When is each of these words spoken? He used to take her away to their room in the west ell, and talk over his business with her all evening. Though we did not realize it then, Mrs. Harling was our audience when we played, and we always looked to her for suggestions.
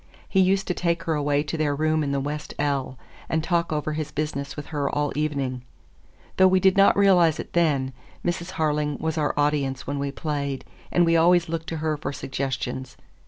He 0.27 0.39
used 0.39 0.65
to 0.65 0.73
take 0.73 1.03
her 1.03 1.13
away 1.13 1.43
to 1.43 1.57
their 1.57 1.75
room 1.75 2.03
in 2.03 2.11
the 2.11 2.19
west 2.19 2.55
ell, 2.57 2.97
and 3.29 3.43
talk 3.43 3.71
over 3.71 3.93
his 3.93 4.11
business 4.11 4.55
with 4.57 4.65
her 4.73 4.89
all 4.89 5.13
evening. 5.15 5.61
Though 6.37 6.47
we 6.47 6.59
did 6.59 6.75
not 6.75 6.97
realize 6.97 7.39
it 7.39 7.53
then, 7.53 7.93
Mrs. 8.25 8.53
Harling 8.53 8.99
was 8.99 9.19
our 9.19 9.35
audience 9.39 9.85
when 9.85 9.99
we 9.99 10.11
played, 10.11 10.65
and 10.91 11.05
we 11.05 11.15
always 11.15 11.49
looked 11.49 11.67
to 11.67 11.77
her 11.85 11.97
for 11.97 12.11
suggestions. 12.11 12.97